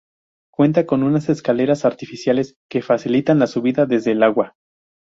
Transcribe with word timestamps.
Cuenta 0.51 0.87
con 0.87 1.03
unas 1.03 1.29
escaleras 1.29 1.85
artificiales 1.85 2.55
que 2.71 2.81
facilitan 2.81 3.37
la 3.37 3.45
subida 3.45 3.85
desde 3.85 4.13
el 4.13 4.23
agua. 4.23 4.55